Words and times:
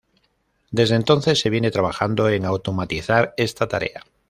Desde 0.71 0.95
entonces 0.95 1.39
se 1.39 1.51
viene 1.51 1.69
trabajando 1.69 2.27
en 2.27 2.45
automatizar 2.45 3.35
esta 3.37 3.67
tarea. 3.67 4.01